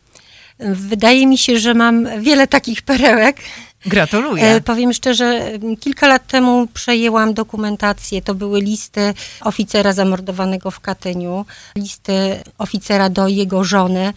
Wydaje 0.60 1.28
mi 1.28 1.38
się, 1.38 1.60
że 1.60 1.74
mam 1.74 2.22
wiele 2.22 2.48
takich 2.48 2.82
perełek. 2.82 3.38
Gratuluję. 3.86 4.44
E, 4.44 4.62
powiem 4.62 4.94
szczerze, 4.94 5.52
kilka 5.80 6.08
lat 6.08 6.28
temu 6.28 6.68
przejęłam 6.74 7.34
dokumentację. 7.34 8.22
To 8.22 8.36
były 8.36 8.62
listy 8.62 9.14
oficera 9.42 9.94
zamordowanego 9.94 10.72
w 10.72 10.80
Katyniu, 10.80 11.46
listy 11.76 12.40
oficera 12.58 13.10
do 13.10 13.28
jego 13.28 13.64
żony, 13.64 14.14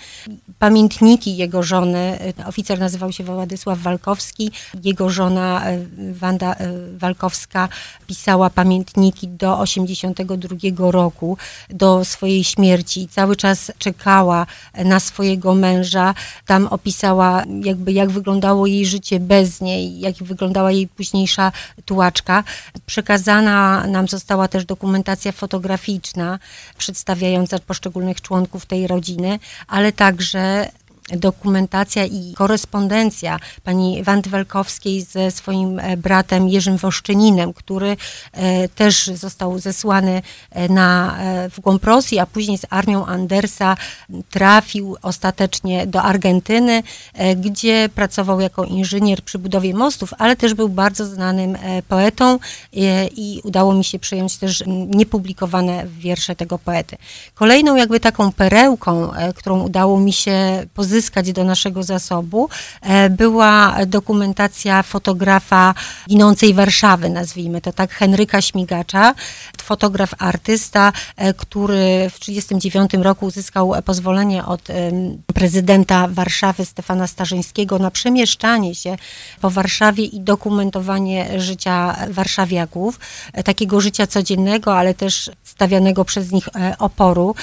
pamiętniki 0.58 1.36
jego 1.36 1.62
żony. 1.62 2.18
Oficer 2.46 2.78
nazywał 2.78 3.12
się 3.12 3.24
Władysław 3.24 3.78
Walkowski. 3.78 4.50
Jego 4.84 5.10
żona 5.10 5.66
e, 5.66 5.78
Wanda 6.12 6.54
e, 6.54 6.72
Walkowska 6.98 7.68
pisała 8.06 8.50
pamiętniki 8.50 9.28
do 9.28 9.58
82 9.58 10.90
roku, 10.90 11.36
do 11.70 12.04
swojej 12.04 12.44
śmierci. 12.44 13.08
Cały 13.08 13.36
czas 13.36 13.72
czekała 13.78 14.46
na 14.84 15.00
swojego 15.00 15.54
męża. 15.54 16.14
Tam 16.46 16.66
opisała 16.66 17.42
jakby 17.64 17.92
jak 17.92 18.10
wyglądało 18.10 18.66
jej 18.66 18.86
życie 18.86 19.20
bez 19.20 19.49
niej, 19.60 20.00
jak 20.00 20.14
wyglądała 20.16 20.72
jej 20.72 20.88
późniejsza 20.88 21.52
tułaczka. 21.84 22.44
Przekazana 22.86 23.86
nam 23.86 24.08
została 24.08 24.48
też 24.48 24.64
dokumentacja 24.64 25.32
fotograficzna 25.32 26.38
przedstawiająca 26.78 27.58
poszczególnych 27.58 28.20
członków 28.20 28.66
tej 28.66 28.86
rodziny, 28.86 29.38
ale 29.68 29.92
także 29.92 30.68
dokumentacja 31.16 32.04
i 32.04 32.34
korespondencja 32.36 33.38
pani 33.64 34.02
Wandy 34.02 34.30
ze 35.08 35.30
swoim 35.30 35.78
e, 35.78 35.96
bratem 35.96 36.48
Jerzym 36.48 36.76
Woszczyninem, 36.76 37.52
który 37.52 37.96
e, 38.32 38.68
też 38.68 39.06
został 39.06 39.58
zesłany 39.58 40.22
e, 40.50 40.68
na, 40.68 41.18
w 41.50 41.60
głąb 41.60 41.84
Rosji, 41.84 42.18
a 42.18 42.26
później 42.26 42.58
z 42.58 42.66
armią 42.70 43.06
Andersa 43.06 43.76
trafił 44.30 44.96
ostatecznie 45.02 45.86
do 45.86 46.02
Argentyny, 46.02 46.82
gdzie 47.36 47.88
pracował 47.94 48.40
jako 48.40 48.64
inżynier 48.64 49.22
przy 49.22 49.38
budowie 49.38 49.74
mostów, 49.74 50.14
ale 50.18 50.36
też 50.36 50.54
był 50.54 50.68
bardzo 50.68 51.06
znanym 51.06 51.58
poetą 51.88 52.38
i 53.16 53.40
udało 53.44 53.74
mi 53.74 53.84
się 53.84 53.98
przyjąć 53.98 54.36
też 54.36 54.64
niepublikowane 54.66 55.86
wiersze 55.98 56.36
tego 56.36 56.58
poety. 56.58 56.96
Kolejną 57.34 57.76
jakby 57.76 58.00
taką 58.00 58.32
perełką, 58.32 59.10
którą 59.34 59.60
udało 59.60 60.00
mi 60.00 60.12
się 60.12 60.66
pozyskać, 60.74 60.99
do 61.32 61.44
naszego 61.44 61.82
zasobu, 61.82 62.48
e, 62.82 63.10
była 63.10 63.76
dokumentacja 63.86 64.82
fotografa 64.82 65.74
ginącej 66.08 66.54
Warszawy, 66.54 67.10
nazwijmy 67.10 67.60
to 67.60 67.72
tak, 67.72 67.92
Henryka 67.92 68.42
Śmigacza, 68.42 69.14
fotograf 69.62 70.14
artysta, 70.18 70.92
e, 71.16 71.34
który 71.34 72.10
w 72.10 72.18
1939 72.18 73.02
roku 73.02 73.26
uzyskał 73.26 73.72
pozwolenie 73.84 74.44
od 74.44 74.68
prezydenta 75.34 76.08
Warszawy 76.08 76.64
Stefana 76.64 77.06
Starzyńskiego 77.06 77.78
na 77.78 77.90
przemieszczanie 77.90 78.74
się 78.74 78.96
po 79.40 79.50
Warszawie 79.50 80.04
i 80.04 80.20
dokumentowanie 80.20 81.40
życia 81.40 81.96
warszawiaków, 82.10 83.00
e, 83.32 83.42
takiego 83.42 83.80
życia 83.80 84.06
codziennego, 84.06 84.76
ale 84.76 84.94
też 84.94 85.30
stawianego 85.44 86.04
przez 86.04 86.32
nich 86.32 86.48
oporu. 86.78 87.34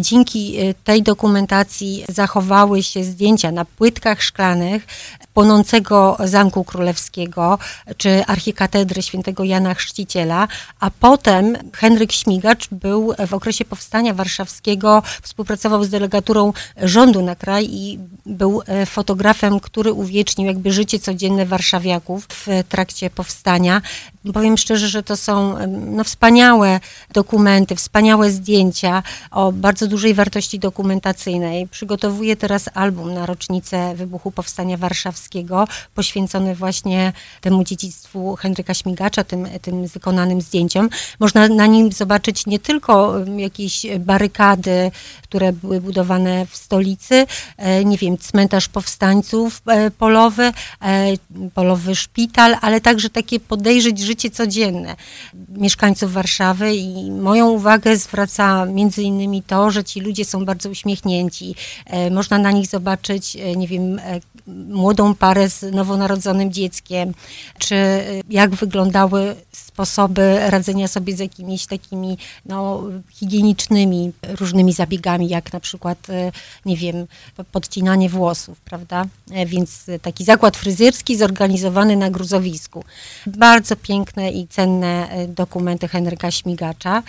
Dzięki 0.00 0.56
tej 0.84 1.02
dokumentacji 1.02 2.04
zachowały 2.08 2.82
się 2.82 2.93
się 2.94 3.04
zdjęcia 3.04 3.52
na 3.52 3.64
płytkach 3.64 4.22
szklanych 4.22 4.86
płonącego 5.34 6.16
Zamku 6.24 6.64
Królewskiego 6.64 7.58
czy 7.96 8.24
archikatedry 8.26 9.02
świętego 9.02 9.44
Jana 9.44 9.74
Chrzciciela, 9.74 10.48
a 10.80 10.90
potem 10.90 11.56
Henryk 11.72 12.12
Śmigacz 12.12 12.68
był 12.70 13.14
w 13.26 13.34
okresie 13.34 13.64
powstania 13.64 14.14
warszawskiego, 14.14 15.02
współpracował 15.22 15.84
z 15.84 15.90
delegaturą 15.90 16.52
rządu 16.82 17.22
na 17.22 17.36
kraj 17.36 17.68
i 17.70 17.98
był 18.26 18.62
e, 18.66 18.86
fotografem, 18.86 19.60
który 19.60 19.92
uwiecznił 19.92 20.46
jakby 20.46 20.72
życie 20.72 20.98
codzienne 20.98 21.46
warszawiaków 21.46 22.26
w 22.30 22.46
trakcie 22.68 23.10
powstania. 23.10 23.82
Powiem 24.32 24.58
szczerze, 24.58 24.88
że 24.88 25.02
to 25.02 25.16
są 25.16 25.56
no, 25.68 26.04
wspaniałe 26.04 26.80
dokumenty, 27.12 27.76
wspaniałe 27.76 28.30
zdjęcia 28.30 29.02
o 29.30 29.52
bardzo 29.52 29.86
dużej 29.86 30.14
wartości 30.14 30.58
dokumentacyjnej. 30.58 31.68
Przygotowuję 31.68 32.36
teraz 32.36 32.70
album 32.74 33.14
na 33.14 33.26
rocznicę 33.26 33.94
wybuchu 33.94 34.30
Powstania 34.30 34.76
Warszawskiego, 34.76 35.68
poświęcony 35.94 36.54
właśnie 36.54 37.12
temu 37.40 37.64
dziedzictwu 37.64 38.36
Henryka 38.36 38.74
Śmigacza, 38.74 39.24
tym, 39.24 39.48
tym 39.62 39.86
wykonanym 39.86 40.40
zdjęciom. 40.40 40.88
Można 41.20 41.48
na 41.48 41.66
nim 41.66 41.92
zobaczyć 41.92 42.46
nie 42.46 42.58
tylko 42.58 43.14
jakieś 43.36 43.86
barykady, 43.98 44.90
które 45.22 45.52
były 45.52 45.80
budowane 45.80 46.46
w 46.46 46.56
stolicy, 46.56 47.26
e, 47.56 47.84
nie 47.84 47.98
wiem, 47.98 48.18
cmentarz 48.18 48.68
powstańców 48.68 49.62
e, 49.66 49.90
polowy, 49.90 50.42
e, 50.42 50.52
polowy 51.54 51.94
szpital, 51.94 52.56
ale 52.60 52.80
także 52.80 53.10
takie 53.10 53.40
podejrzeć 53.40 53.98
życie 53.98 54.13
codzienne 54.16 54.96
mieszkańców 55.48 56.12
Warszawy 56.12 56.76
i 56.76 57.10
moją 57.10 57.50
uwagę 57.50 57.96
zwraca 57.96 58.64
między 58.66 59.02
innymi 59.02 59.42
to, 59.42 59.70
że 59.70 59.84
ci 59.84 60.00
ludzie 60.00 60.24
są 60.24 60.44
bardzo 60.44 60.70
uśmiechnięci. 60.70 61.54
Można 62.10 62.38
na 62.38 62.50
nich 62.50 62.66
zobaczyć, 62.66 63.36
e, 63.36 63.56
nie 63.56 63.68
wiem, 63.68 63.98
e, 63.98 64.20
młodą 64.68 65.14
parę 65.14 65.50
z 65.50 65.62
nowonarodzonym 65.62 66.52
dzieckiem, 66.52 67.14
czy 67.58 67.74
e, 67.74 68.04
jak 68.30 68.54
wyglądały 68.54 69.36
sposoby 69.52 70.50
radzenia 70.50 70.88
sobie 70.88 71.16
z 71.16 71.18
jakimiś 71.18 71.66
takimi 71.66 72.18
no, 72.46 72.82
higienicznymi 73.10 74.12
różnymi 74.40 74.72
zabiegami, 74.72 75.28
jak 75.28 75.52
na 75.52 75.60
przykład, 75.60 76.06
nie 76.64 76.76
wiem, 76.76 77.06
podcinanie 77.52 78.08
włosów, 78.08 78.60
prawda? 78.60 79.06
Więc 79.46 79.86
taki 80.02 80.24
zakład 80.24 80.56
fryzjerski 80.56 81.16
zorganizowany 81.16 81.96
na 81.96 82.10
gruzowisku. 82.10 82.84
Bardzo 83.26 83.76
piękne 84.04 84.30
i 84.30 84.48
cenne 84.48 85.08
dokumenty 85.28 85.88
Henryka 85.88 86.30
Śmigacza. 86.30 87.02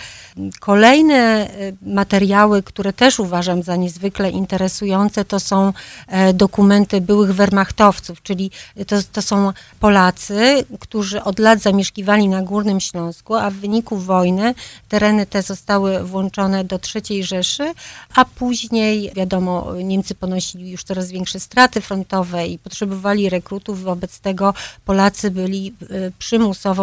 Kolejne 0.60 1.50
materiały, 1.82 2.64
które 2.64 2.94
też 2.94 3.20
uważam 3.20 3.64
za 3.64 3.76
niezwykle 3.76 4.30
interesujące, 4.30 5.26
to 5.26 5.40
są 5.40 5.74
e, 6.08 6.34
dokumenty 6.34 7.02
byłych 7.02 7.36
wermachtowców, 7.36 8.22
czyli 8.22 8.52
to, 8.88 8.96
to 9.12 9.22
są 9.22 9.54
Polacy, 9.80 10.66
którzy 10.80 11.24
od 11.24 11.40
lat 11.40 11.60
zamieszkiwali 11.60 12.28
na 12.28 12.42
Górnym 12.42 12.80
Śląsku, 12.80 13.36
a 13.36 13.50
w 13.50 13.54
wyniku 13.54 13.98
wojny 13.98 14.56
tereny 14.90 15.26
te 15.26 15.42
zostały 15.42 16.04
włączone 16.04 16.64
do 16.64 16.80
III 16.96 17.24
Rzeszy, 17.24 17.74
a 18.16 18.26
później, 18.26 19.12
wiadomo, 19.16 19.74
Niemcy 19.84 20.16
ponosili 20.16 20.72
już 20.72 20.84
coraz 20.84 21.12
większe 21.12 21.40
straty 21.40 21.82
frontowe 21.82 22.48
i 22.48 22.58
potrzebowali 22.58 23.30
rekrutów, 23.30 23.84
wobec 23.84 24.20
tego 24.20 24.54
Polacy 24.86 25.32
byli 25.32 25.74
e, 25.82 26.12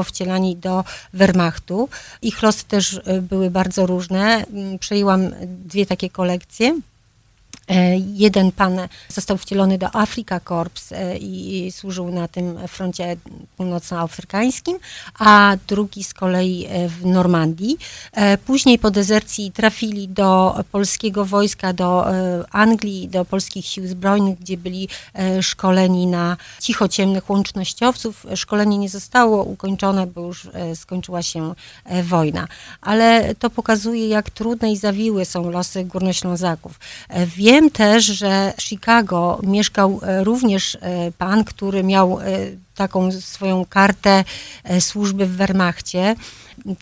wcielani 0.04 0.56
do 0.56 0.85
Wehrmachtu. 1.12 1.88
Ich 2.23 2.42
losy 2.42 2.64
też 2.64 3.00
e, 3.04 3.23
były 3.23 3.50
bardzo 3.50 3.87
różne. 3.87 4.44
Mm, 4.47 4.78
przejęłam 4.78 5.30
dwie 5.47 5.87
takie 5.87 6.11
kolekcje. 6.11 6.80
Jeden 8.14 8.52
pan 8.52 8.78
został 9.09 9.38
wcielony 9.38 9.78
do 9.78 9.95
Afrika 9.95 10.40
Corps 10.40 10.92
i 11.21 11.69
służył 11.73 12.11
na 12.11 12.28
tym 12.28 12.69
froncie 12.69 13.16
północnoafrykańskim, 13.57 14.78
a 15.19 15.57
drugi 15.69 16.04
z 16.04 16.14
kolei 16.14 16.69
w 16.88 17.07
Normandii. 17.07 17.76
Później 18.47 18.78
po 18.78 18.90
dezercji 18.90 19.52
trafili 19.52 20.09
do 20.09 20.54
polskiego 20.73 21.25
wojska, 21.25 21.73
do 21.73 22.07
Anglii, 22.50 23.09
do 23.09 23.25
polskich 23.25 23.66
sił 23.66 23.88
zbrojnych, 23.88 24.38
gdzie 24.38 24.57
byli 24.57 24.88
szkoleni 25.40 26.07
na 26.07 26.37
cichociemnych 26.61 27.31
łącznościowców. 27.31 28.26
Szkolenie 28.35 28.78
nie 28.78 28.88
zostało 28.88 29.45
ukończone, 29.45 30.07
bo 30.07 30.21
już 30.21 30.49
skończyła 30.75 31.23
się 31.23 31.54
wojna. 32.02 32.49
Ale 32.81 33.35
to 33.35 33.50
pokazuje, 33.50 34.09
jak 34.09 34.31
trudne 34.31 34.73
i 34.73 34.76
zawiłe 34.76 35.25
są 35.25 35.50
losy 35.50 35.85
górnoślązaków. 35.85 36.81
Wiem 37.52 37.71
też, 37.71 38.04
że 38.04 38.52
w 38.56 38.62
Chicago 38.62 39.40
mieszkał 39.42 40.00
również 40.23 40.78
pan, 41.18 41.44
który 41.44 41.85
miał 41.85 42.18
taką 42.75 43.12
swoją 43.12 43.64
kartę 43.64 44.25
służby 44.80 45.26
w 45.26 45.37
Wehrmachcie 45.37 46.14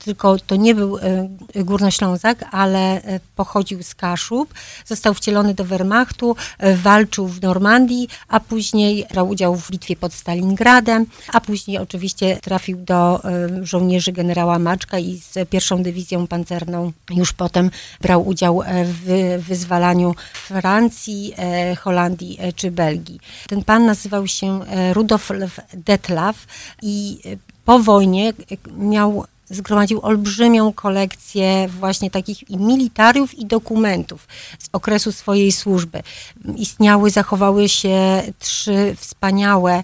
tylko 0.05 0.37
to 0.47 0.57
nie 0.57 0.75
był 0.75 0.99
e, 0.99 1.29
Górnoślązak, 1.55 2.45
ale 2.51 3.03
e, 3.03 3.21
pochodził 3.37 3.83
z 3.83 3.95
Kaszub. 3.95 4.55
Został 4.87 5.15
wcielony 5.15 5.55
do 5.55 5.65
Wehrmachtu, 5.65 6.37
e, 6.59 6.77
walczył 6.77 7.29
w 7.29 7.43
Normandii, 7.43 8.09
a 8.29 8.41
później 8.41 9.07
brał 9.11 9.29
udział 9.29 9.57
w 9.57 9.71
bitwie 9.71 9.97
pod 9.97 10.13
Stalingradem, 10.13 11.07
a 11.33 11.41
później 11.41 11.79
oczywiście 11.79 12.37
trafił 12.37 12.79
do 12.79 13.21
żołnierzy 13.63 14.13
generała 14.13 14.59
Maczka 14.59 14.99
i 14.99 15.19
z 15.19 15.49
pierwszą 15.49 15.83
dywizją 15.83 16.27
pancerną 16.27 16.93
już 17.11 17.33
potem 17.33 17.71
brał 18.01 18.29
udział 18.29 18.63
w 18.85 19.39
wyzwalaniu 19.49 20.15
Francji, 20.33 21.35
Holandii 21.81 22.39
czy 22.57 22.71
Belgii. 22.71 23.21
Ten 23.49 23.65
pan 23.65 23.87
nazywał 23.87 24.27
się 24.27 24.61
Rudolf 24.93 25.31
Detlaw 25.75 26.47
i 26.83 27.19
po 27.65 27.79
wojnie 27.79 28.33
miał 28.77 29.25
zgromadził 29.51 30.01
olbrzymią 30.03 30.73
kolekcję 30.73 31.69
właśnie 31.69 32.11
takich 32.11 32.51
i 32.51 32.57
militariów 32.57 33.39
i 33.39 33.47
dokumentów 33.47 34.29
z 34.59 34.69
okresu 34.73 35.13
swojej 35.13 35.53
służby. 35.53 36.03
Istniały, 36.57 37.11
zachowały 37.11 37.69
się 37.69 38.23
trzy 38.39 38.97
wspaniałe 38.99 39.83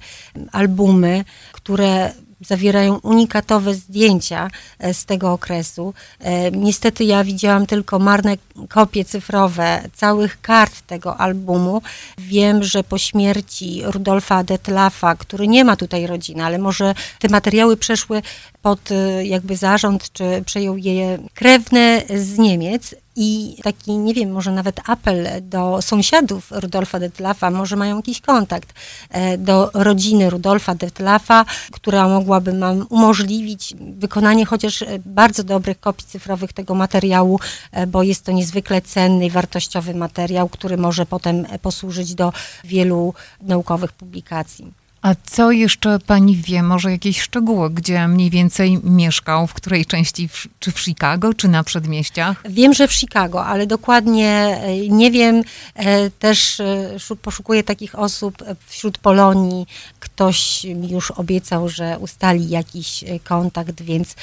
albumy, 0.53 1.25
które 1.53 2.13
zawierają 2.41 2.99
unikatowe 3.03 3.75
zdjęcia 3.75 4.51
e, 4.79 4.95
z 4.95 5.05
tego 5.05 5.33
okresu. 5.33 5.95
E, 6.21 6.51
niestety 6.51 7.05
ja 7.05 7.25
widziałam 7.25 7.67
tylko 7.67 7.99
marne 7.99 8.37
kopie 8.69 9.05
cyfrowe 9.05 9.83
całych 9.95 10.41
kart 10.41 10.87
tego 10.87 11.17
albumu. 11.17 11.83
Wiem, 12.19 12.65
że 12.65 12.85
po 12.85 12.99
śmierci 12.99 13.83
Rudolfa 13.85 14.45
Detlafa, 14.45 15.15
który 15.15 15.49
nie 15.49 15.65
ma 15.65 15.77
tutaj 15.77 16.07
rodziny, 16.07 16.45
ale 16.45 16.59
może 16.59 16.95
te 17.19 17.29
materiały 17.29 17.77
przeszły 17.77 18.23
pod 18.67 18.91
e, 18.91 19.27
jakby 19.27 19.57
zarząd, 19.57 20.13
czy 20.13 20.43
przejął 20.47 20.77
je 20.77 21.19
krewny 21.35 22.03
z 22.15 22.39
Niemiec, 22.39 22.95
i 23.17 23.57
taki, 23.63 23.99
nie 23.99 24.15
wiem, 24.15 24.31
może 24.31 24.53
nawet 24.53 24.81
apel 24.87 25.29
do 25.43 25.83
sąsiadów 25.83 26.47
Rudolfa 26.51 26.99
Detlafa, 26.99 27.51
może 27.51 27.77
mają 27.77 27.97
jakiś 27.97 28.21
kontakt 28.21 28.75
e, 29.11 29.39
do 29.39 29.71
rodziny 29.75 30.31
Rudolfa 30.31 30.75
Detlafa, 30.75 31.45
która 31.73 32.09
mogłaby 32.09 32.53
nam 32.53 32.87
umożliwić 32.91 33.75
wykonanie 33.81 34.47
chociaż 34.47 34.83
e, 34.83 34.87
bardzo 35.05 35.45
dobrych 35.45 35.81
kopii 35.81 36.07
cyfrowych 36.07 36.53
tego 36.53 36.75
materiału, 36.75 37.41
e, 37.73 37.87
bo 37.87 38.03
jest 38.03 38.25
to 38.25 38.33
niezwykle 38.33 38.83
cenny 38.83 39.27
i 39.27 39.31
wartościowy 39.31 39.95
materiał, 39.95 40.49
który 40.49 40.77
może 40.77 41.07
potem 41.07 41.47
posłużyć 41.63 42.15
do 42.15 42.33
wielu 42.65 43.15
naukowych 43.41 43.93
publikacji. 43.93 44.86
A 45.07 45.15
co 45.25 45.51
jeszcze 45.51 45.99
pani 45.99 46.37
wie? 46.37 46.63
Może 46.63 46.91
jakieś 46.91 47.21
szczegóły, 47.21 47.71
gdzie 47.71 48.09
mniej 48.09 48.31
więcej 48.31 48.81
mieszkał, 48.85 49.47
w 49.47 49.55
której 49.55 49.87
części, 49.87 50.29
czy 50.59 50.73
w 50.73 50.81
Chicago, 50.81 51.35
czy 51.35 51.49
na 51.49 51.65
przedmieściach? 51.65 52.43
Wiem, 52.49 52.75
że 52.75 52.89
w 52.89 52.93
Chicago, 52.93 53.47
ale 53.47 53.67
dokładnie 53.67 54.29
e, 54.63 54.89
nie 54.89 55.11
wiem. 55.11 55.43
E, 55.75 56.11
też 56.11 56.61
e, 56.61 56.97
poszukuję 57.23 57.63
takich 57.63 57.99
osób 57.99 58.45
wśród 58.67 58.99
Polonii. 58.99 59.67
Ktoś 60.01 60.65
mi 60.65 60.91
już 60.91 61.11
obiecał, 61.11 61.69
że 61.69 61.99
ustali 61.99 62.49
jakiś 62.49 63.05
kontakt, 63.25 63.83
więc 63.83 64.15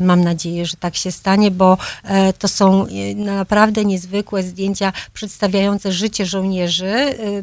mam 0.00 0.24
nadzieję, 0.24 0.66
że 0.66 0.76
tak 0.76 0.96
się 0.96 1.12
stanie, 1.12 1.50
bo 1.50 1.78
to 2.38 2.48
są 2.48 2.86
naprawdę 3.16 3.84
niezwykłe 3.84 4.42
zdjęcia 4.42 4.92
przedstawiające 5.12 5.92
życie 5.92 6.26
żołnierzy 6.26 6.94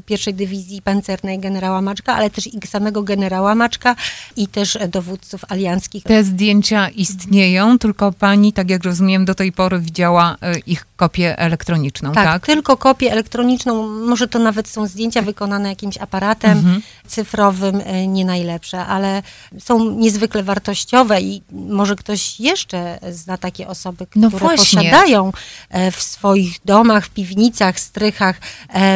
pierwszej 0.05 0.33
dywizji 0.33 0.81
pancernej 0.81 1.39
generała 1.39 1.81
Maczka, 1.81 2.15
ale 2.15 2.29
też 2.29 2.47
i 2.47 2.67
samego 2.67 2.88
samego 2.89 3.03
generała 3.03 3.55
Maczka 3.55 3.95
i 4.35 4.47
też 4.47 4.77
dowódców 4.89 5.41
alianckich. 5.49 6.03
Te 6.03 6.23
zdjęcia 6.23 6.89
istnieją, 6.89 7.79
tylko 7.79 8.11
pani, 8.11 8.53
tak 8.53 8.69
jak 8.69 8.83
rozumiem, 8.83 9.25
do 9.25 9.35
tej 9.35 9.51
pory 9.51 9.79
widziała 9.79 10.35
e, 10.41 10.59
ich 10.59 10.85
kopię 10.95 11.39
elektroniczną, 11.39 12.11
tak? 12.11 12.25
Tak, 12.25 12.45
tylko 12.45 12.77
kopię 12.77 13.11
elektroniczną. 13.11 13.87
Może 13.87 14.27
to 14.27 14.39
nawet 14.39 14.67
są 14.67 14.87
zdjęcia 14.87 15.21
wykonane 15.21 15.69
jakimś 15.69 15.97
aparatem 15.97 16.57
mhm. 16.57 16.81
cyfrowym, 17.07 17.81
e, 17.85 18.07
nie 18.07 18.25
najlepsze, 18.25 18.85
ale 18.85 19.23
są 19.59 19.91
niezwykle 19.91 20.43
wartościowe 20.43 21.21
i 21.21 21.41
może 21.51 21.95
ktoś 21.95 22.39
jeszcze 22.39 22.99
zna 23.11 23.37
takie 23.37 23.67
osoby, 23.67 24.07
no 24.15 24.29
które 24.29 24.45
no 24.45 24.57
posiadają 24.57 25.31
e, 25.69 25.91
w 25.91 26.01
swoich 26.01 26.57
domach, 26.65 27.05
w 27.05 27.09
piwnicach, 27.09 27.79
strychach 27.79 28.39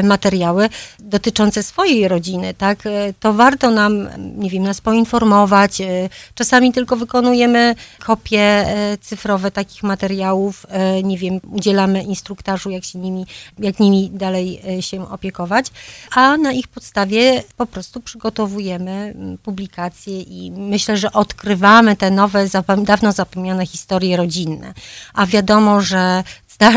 materiały 0.03 0.69
dotyczące 0.99 1.63
swojej 1.63 2.07
rodziny, 2.07 2.53
tak? 2.53 2.83
To 3.19 3.33
warto 3.33 3.71
nam 3.71 3.82
nam, 3.83 4.09
nie 4.37 4.49
wiem, 4.49 4.63
nas 4.63 4.81
poinformować. 4.81 5.81
E, 5.81 6.09
czasami 6.35 6.73
tylko 6.73 6.95
wykonujemy 6.95 7.75
kopie 8.05 8.39
e, 8.39 8.97
cyfrowe 8.97 9.51
takich 9.51 9.83
materiałów, 9.83 10.65
e, 10.69 11.03
nie 11.03 11.17
wiem, 11.17 11.39
udzielamy 11.51 12.03
instruktażu, 12.03 12.69
jak 12.69 12.83
się 12.83 12.99
nimi, 12.99 13.25
jak 13.59 13.79
nimi 13.79 14.09
dalej 14.13 14.61
się 14.79 15.11
opiekować, 15.11 15.65
a 16.15 16.37
na 16.37 16.51
ich 16.51 16.67
podstawie 16.67 17.43
po 17.57 17.65
prostu 17.65 18.01
przygotowujemy 18.01 19.15
publikacje 19.43 20.21
i 20.21 20.51
myślę, 20.51 20.97
że 20.97 21.11
odkrywamy 21.11 21.95
te 21.95 22.11
nowe, 22.11 22.47
dawno 22.77 23.11
zapomniane 23.11 23.65
historie 23.65 24.17
rodzinne. 24.17 24.73
A 25.13 25.25
wiadomo, 25.25 25.81
że 25.81 26.23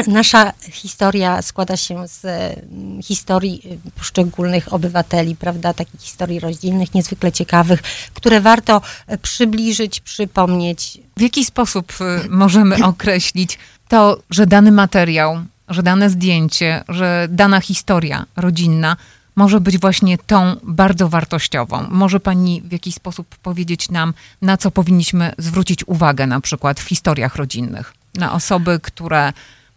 nasza 0.06 0.52
historia 0.70 1.42
składa 1.42 1.76
się 1.76 2.08
z 2.08 2.24
mm, 2.24 3.02
historii 3.02 3.62
y, 3.86 3.90
poszczególnych 3.90 4.72
obywateli, 4.72 5.36
prawda, 5.36 5.74
takich 5.74 6.00
historii 6.00 6.40
rodzinnych, 6.40 6.94
niezwykle 6.94 7.32
ciekawych, 7.32 7.82
które 8.14 8.40
warto 8.40 8.82
y, 9.12 9.18
przybliżyć, 9.18 10.00
przypomnieć. 10.00 10.98
W 11.16 11.20
jaki 11.20 11.44
sposób 11.44 11.92
możemy 12.28 12.84
określić 12.92 13.58
to, 13.88 14.18
że 14.30 14.46
dany 14.46 14.72
materiał, 14.72 15.40
że 15.68 15.82
dane 15.82 16.10
zdjęcie, 16.10 16.84
że 16.88 17.28
dana 17.30 17.60
historia 17.60 18.26
rodzinna 18.36 18.96
może 19.36 19.60
być 19.60 19.78
właśnie 19.78 20.18
tą 20.18 20.56
bardzo 20.62 21.08
wartościową. 21.08 21.86
Może 21.90 22.20
Pani 22.20 22.62
w 22.62 22.72
jakiś 22.72 22.94
sposób 22.94 23.36
powiedzieć 23.36 23.90
nam, 23.90 24.14
na 24.42 24.56
co 24.56 24.70
powinniśmy 24.70 25.32
zwrócić 25.38 25.88
uwagę 25.88 26.26
na 26.26 26.40
przykład 26.40 26.80
w 26.80 26.88
historiach 26.88 27.36
rodzinnych? 27.36 27.94
Na 28.14 28.32
osoby, 28.32 28.80
które 28.82 29.32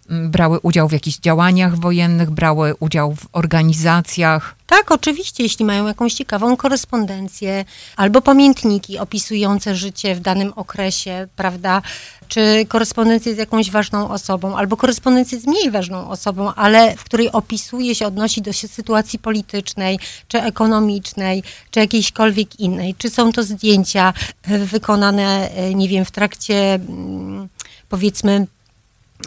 brały 0.09 0.59
udział 0.59 0.87
w 0.87 0.91
jakichś 0.91 1.17
działaniach 1.17 1.79
wojennych, 1.79 2.31
brały 2.31 2.75
udział 2.79 3.15
w 3.15 3.27
organizacjach? 3.31 4.55
Tak, 4.67 4.91
oczywiście, 4.91 5.43
jeśli 5.43 5.65
mają 5.65 5.87
jakąś 5.87 6.13
ciekawą 6.13 6.57
korespondencję 6.57 7.65
albo 7.95 8.21
pamiętniki 8.21 8.99
opisujące 8.99 9.75
życie 9.75 10.15
w 10.15 10.19
danym 10.19 10.53
okresie, 10.55 11.27
prawda, 11.35 11.81
czy 12.27 12.65
korespondencję 12.67 13.35
z 13.35 13.37
jakąś 13.37 13.71
ważną 13.71 14.09
osobą, 14.09 14.57
albo 14.57 14.77
korespondencję 14.77 15.39
z 15.39 15.47
mniej 15.47 15.71
ważną 15.71 16.09
osobą, 16.09 16.53
ale 16.53 16.95
w 16.95 17.03
której 17.03 17.31
opisuje 17.31 17.95
się, 17.95 18.07
odnosi 18.07 18.41
do 18.41 18.53
sytuacji 18.53 19.19
politycznej, 19.19 19.99
czy 20.27 20.41
ekonomicznej, 20.41 21.43
czy 21.71 21.79
jakiejśkolwiek 21.79 22.59
innej. 22.59 22.95
Czy 22.97 23.09
są 23.09 23.31
to 23.31 23.43
zdjęcia 23.43 24.13
wykonane, 24.47 25.49
nie 25.75 25.89
wiem, 25.89 26.05
w 26.05 26.11
trakcie 26.11 26.73
mm, 26.73 27.47
powiedzmy 27.89 28.47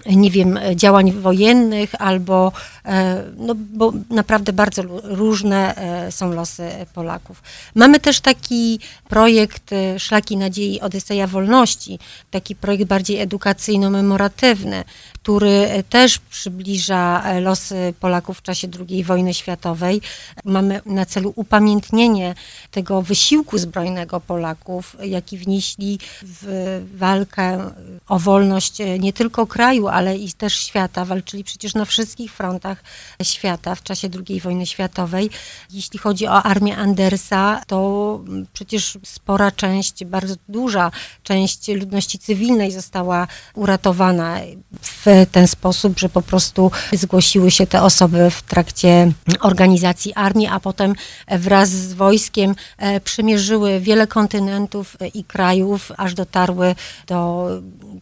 nie 0.07 0.31
wiem, 0.31 0.59
działań 0.74 1.12
wojennych, 1.12 1.90
albo, 1.98 2.52
e, 2.85 3.24
no 3.37 3.55
bo 3.55 3.92
naprawdę 4.11 4.52
bardzo 4.52 4.83
różne 5.02 5.76
e, 5.76 6.12
są 6.12 6.33
losy 6.33 6.68
Polaków. 6.94 7.42
Mamy 7.74 8.00
też 8.00 8.20
taki 8.20 8.81
projekt 9.09 9.72
e, 9.72 9.98
Szlaki 9.98 10.37
Nadziei 10.37 10.81
Odyseja 10.81 11.26
Wolności, 11.26 11.98
taki 12.31 12.57
projekt 12.57 12.85
bardziej 12.85 13.20
edukacyjno-memoratywny, 13.20 14.85
który 15.22 15.85
też 15.88 16.18
przybliża 16.18 17.22
losy 17.40 17.94
Polaków 18.00 18.38
w 18.38 18.42
czasie 18.42 18.68
II 18.88 19.05
wojny 19.05 19.35
światowej. 19.35 20.00
Mamy 20.44 20.81
na 20.87 21.07
celu 21.07 21.33
upamiętnienie 21.37 22.35
tego 22.70 23.02
wysiłku 23.02 23.59
zbrojnego 23.59 24.20
Polaków, 24.20 24.96
jaki 25.02 25.38
wnieśli 25.38 25.98
w 26.22 26.81
walkę 26.94 27.70
o 28.09 28.18
wolność 28.18 28.78
nie 28.98 29.12
tylko 29.12 29.46
kraju, 29.46 29.82
kraju, 29.83 29.88
ale 29.88 30.16
i 30.16 30.33
też 30.33 30.55
świata. 30.55 31.05
Walczyli 31.05 31.45
przecież 31.45 31.75
na 31.75 31.85
wszystkich 31.85 32.33
frontach 32.33 32.83
świata 33.23 33.75
w 33.75 33.83
czasie 33.83 34.09
II 34.29 34.40
wojny 34.40 34.66
światowej. 34.66 35.31
Jeśli 35.71 35.99
chodzi 35.99 36.27
o 36.27 36.42
armię 36.42 36.77
Andersa, 36.77 37.61
to 37.66 38.21
przecież 38.53 38.99
spora 39.05 39.51
część, 39.51 40.05
bardzo 40.05 40.35
duża 40.49 40.90
część 41.23 41.68
ludności 41.68 42.18
cywilnej 42.18 42.73
została 42.73 43.27
uratowana 43.55 44.40
w 44.81 45.27
ten 45.33 45.49
sposób, 45.49 45.99
że 45.99 46.09
po 46.09 46.23
prostu 46.23 46.71
zgłosiły 46.92 47.51
się 47.51 47.66
te 47.66 47.83
osoby 47.83 48.31
w 48.31 48.42
trakcie 48.42 49.12
organizacji 49.40 50.14
armii, 50.14 50.47
a 50.47 50.61
potem 50.61 50.95
wraz 51.29 51.68
z 51.68 51.92
wojskiem 51.92 52.55
e, 52.79 53.01
przemierzyły 53.01 53.81
wiele 53.81 54.07
kontynentów 54.07 54.97
i 55.14 55.25
krajów, 55.25 55.92
aż 55.97 56.14
dotarły 56.14 56.75
do 57.07 57.49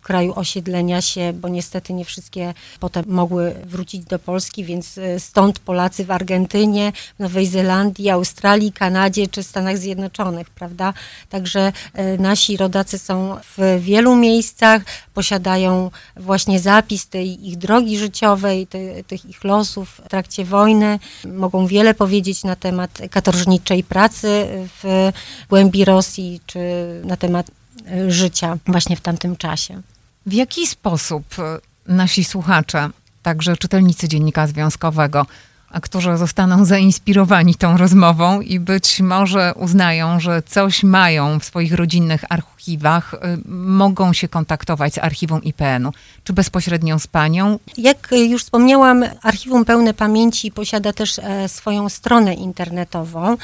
kraju 0.03 0.33
osiedlenia 0.37 1.03
się, 1.03 1.33
bo 1.33 1.49
niestety 1.49 1.70
nie 1.93 2.05
wszystkie 2.05 2.55
potem 2.81 3.05
mogły 3.09 3.55
wrócić 3.65 4.05
do 4.05 4.19
Polski, 4.19 4.65
więc 4.65 4.99
e, 4.99 5.21
stąd 5.21 5.59
Polacy 5.59 6.05
w 6.05 6.11
Argentynie, 6.11 6.93
Nowej 7.19 7.47
Zelandii, 7.47 8.11
Australii, 8.11 8.73
Kanadzie 8.73 9.29
czy 9.29 9.43
Stanach 9.43 9.79
Zjednoczonych, 9.79 10.51
prawda? 10.51 10.93
Także 11.29 11.73
e, 11.95 12.19
nasi 12.19 12.57
rodacy 12.57 12.99
są 12.99 13.37
w 13.57 13.81
wielu 13.81 14.17
miejscach, 14.17 14.83
posiadają 15.15 15.91
właśnie 16.17 16.61
zapis 16.61 17.09
tej 17.09 17.49
ich 17.49 17.59
drogi 17.59 17.99
życiowej, 17.99 18.67
te, 18.67 19.05
tych 19.05 19.25
ich 19.25 19.45
losów 19.45 20.01
w 20.05 20.09
trakcie 20.09 20.45
wojny. 20.45 20.99
Mogą 21.25 21.67
wiele 21.67 21.95
powiedzieć 21.95 22.45
na 22.45 22.57
temat 22.57 22.99
katorżniczej 23.11 23.85
pracy 23.85 24.47
w 24.83 25.13
głębi 25.49 25.85
Rosji, 25.85 26.41
czy 26.47 26.61
na 27.05 27.17
temat 27.17 27.51
e, 27.87 28.11
życia 28.11 28.59
właśnie 28.67 28.97
w 28.97 29.01
tamtym 29.01 29.37
czasie. 29.37 29.83
W 30.31 30.33
jaki 30.33 30.67
sposób 30.67 31.25
e, 31.39 31.59
nasi 31.93 32.25
słuchacze, 32.25 32.91
także 33.23 33.57
czytelnicy 33.57 34.09
Dziennika 34.09 34.47
Związkowego, 34.47 35.27
którzy 35.83 36.17
zostaną 36.17 36.65
zainspirowani 36.75 37.55
tą 37.55 37.77
rozmową 37.77 38.41
i 38.41 38.61
być 38.61 39.01
może 39.01 39.53
uznają, 39.57 40.21
że 40.21 40.43
coś 40.43 40.83
mają 40.83 41.41
w 41.41 41.45
swoich 41.45 41.73
rodzinnych 41.73 42.25
archiwach, 42.29 43.15
y, 43.15 43.19
mogą 43.49 44.13
się 44.13 44.29
kontaktować 44.29 44.95
z 44.95 44.99
archiwum 44.99 45.43
IPN-u, 45.43 45.93
czy 46.25 46.33
bezpośrednio 46.33 46.99
z 46.99 47.07
panią? 47.07 47.59
Jak 47.79 48.09
już 48.29 48.45
wspomniałam, 48.45 49.05
Archiwum 49.23 49.65
Pełne 49.65 49.95
Pamięci 49.95 50.53
posiada 50.53 50.93
też 50.93 51.19
e, 51.19 51.49
swoją 51.49 51.89
stronę 51.89 52.35
internetową 52.35 53.33
e, 53.33 53.37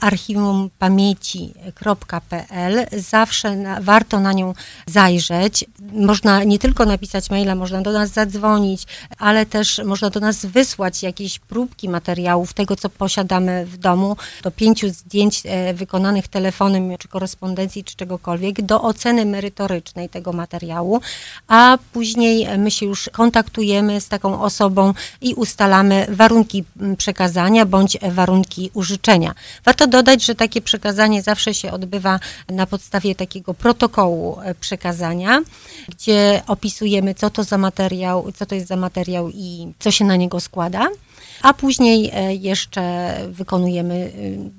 archivumpamięci.pl. 0.00 2.86
Zawsze 2.92 3.56
na, 3.56 3.80
warto 3.80 4.20
na 4.20 4.32
nią 4.32 4.54
zajrzeć. 4.86 5.64
Można 5.92 6.44
nie 6.44 6.58
tylko 6.58 6.86
napisać 6.86 7.30
maila, 7.30 7.54
można 7.54 7.82
do 7.82 7.92
nas 7.92 8.10
zadzwonić, 8.10 8.86
ale 9.18 9.46
też 9.46 9.80
można 9.84 10.10
do 10.10 10.20
nas 10.20 10.46
wysłać 10.46 11.02
jakieś 11.02 11.38
próbki 11.66 11.88
materiałów, 11.88 12.52
tego 12.52 12.76
co 12.76 12.88
posiadamy 12.88 13.66
w 13.66 13.76
domu, 13.76 14.16
do 14.42 14.50
pięciu 14.50 14.88
zdjęć 14.88 15.42
e, 15.44 15.74
wykonanych 15.74 16.28
telefonem, 16.28 16.98
czy 16.98 17.08
korespondencji, 17.08 17.84
czy 17.84 17.96
czegokolwiek 17.96 18.62
do 18.62 18.82
oceny 18.82 19.26
merytorycznej 19.26 20.08
tego 20.08 20.32
materiału, 20.32 21.00
a 21.48 21.78
później 21.92 22.58
my 22.58 22.70
się 22.70 22.86
już 22.86 23.10
kontaktujemy 23.12 24.00
z 24.00 24.08
taką 24.08 24.42
osobą 24.42 24.94
i 25.20 25.34
ustalamy 25.34 26.06
warunki 26.08 26.64
przekazania 26.98 27.66
bądź 27.66 27.98
warunki 28.02 28.70
użyczenia. 28.74 29.34
Warto 29.64 29.86
dodać, 29.86 30.24
że 30.24 30.34
takie 30.34 30.62
przekazanie 30.62 31.22
zawsze 31.22 31.54
się 31.54 31.72
odbywa 31.72 32.20
na 32.48 32.66
podstawie 32.66 33.14
takiego 33.14 33.54
protokołu 33.54 34.38
e, 34.42 34.54
przekazania, 34.54 35.42
gdzie 35.88 36.42
opisujemy, 36.46 37.14
co 37.14 37.30
to 37.30 37.44
za 37.44 37.58
materiał, 37.58 38.32
co 38.36 38.46
to 38.46 38.54
jest 38.54 38.66
za 38.66 38.76
materiał 38.76 39.30
i 39.30 39.72
co 39.78 39.90
się 39.90 40.04
na 40.04 40.16
niego 40.16 40.40
składa 40.40 40.88
a 41.42 41.54
później 41.54 42.10
e, 42.12 42.34
jeszcze 42.34 43.14
wykonujemy 43.28 43.94
e, 43.94 44.10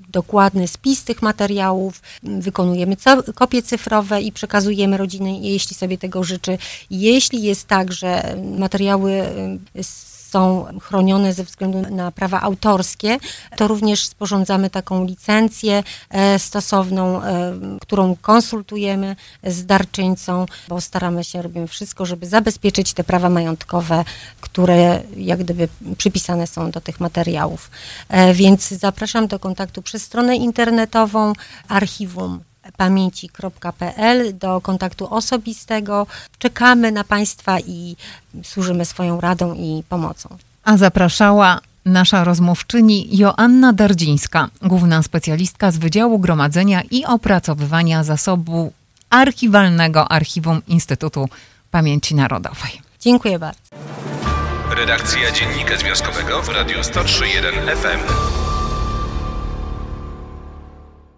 dokładny 0.08 0.68
spis 0.68 1.04
tych 1.04 1.22
materiałów, 1.22 2.02
wykonujemy 2.22 2.96
kopie 3.34 3.62
cyfrowe 3.62 4.22
i 4.22 4.32
przekazujemy 4.32 4.96
rodzinie, 4.96 5.52
jeśli 5.52 5.76
sobie 5.76 5.98
tego 5.98 6.24
życzy. 6.24 6.58
Jeśli 6.90 7.42
jest 7.42 7.68
tak, 7.68 7.92
że 7.92 8.36
materiały 8.58 9.12
e, 9.12 9.58
są 10.30 10.66
chronione 10.82 11.32
ze 11.32 11.44
względu 11.44 11.82
na 11.90 12.12
prawa 12.12 12.40
autorskie, 12.40 13.18
to 13.56 13.68
również 13.68 14.06
sporządzamy 14.06 14.70
taką 14.70 15.04
licencję 15.04 15.82
e, 16.10 16.38
stosowną, 16.38 17.22
e, 17.22 17.52
którą 17.80 18.16
konsultujemy 18.22 19.16
z 19.44 19.66
darczyńcą, 19.66 20.46
bo 20.68 20.80
staramy 20.80 21.24
się, 21.24 21.42
robimy 21.42 21.66
wszystko, 21.66 22.06
żeby 22.06 22.26
zabezpieczyć 22.26 22.94
te 22.94 23.04
prawa 23.04 23.28
majątkowe, 23.28 24.04
które 24.40 25.02
jak 25.16 25.38
gdyby 25.38 25.68
przypisane 25.98 26.46
są 26.46 26.70
do 26.70 26.80
tych 26.80 27.00
materiałów. 27.00 27.70
E, 28.08 28.34
więc 28.34 28.68
zapraszam 28.68 29.26
do 29.26 29.38
kontaktu 29.38 29.82
przez 29.82 30.02
stronę 30.02 30.36
internetową 30.36 31.32
archiwum 31.68 32.40
pamięci.pl 32.76 34.38
do 34.38 34.60
kontaktu 34.60 35.14
osobistego. 35.14 36.06
Czekamy 36.38 36.92
na 36.92 37.04
Państwa 37.04 37.60
i 37.60 37.96
służymy 38.42 38.84
swoją 38.84 39.20
radą 39.20 39.54
i 39.54 39.82
pomocą. 39.88 40.28
A 40.64 40.76
zapraszała 40.76 41.60
nasza 41.84 42.24
rozmówczyni 42.24 43.16
Joanna 43.16 43.72
Dardzińska, 43.72 44.48
główna 44.62 45.02
specjalistka 45.02 45.70
z 45.70 45.78
Wydziału 45.78 46.18
Gromadzenia 46.18 46.82
i 46.90 47.04
Opracowywania 47.04 48.04
Zasobu 48.04 48.72
Archiwalnego 49.10 50.12
Archiwum 50.12 50.62
Instytutu 50.66 51.28
Pamięci 51.70 52.14
Narodowej. 52.14 52.80
Dziękuję 53.00 53.38
bardzo. 53.38 53.60
Redakcja 54.76 55.32
Dziennika 55.32 55.76
Związkowego 55.76 56.42
w 56.42 56.48
Radiu 56.48 56.80
103.1 56.80 57.76
FM. 57.76 58.45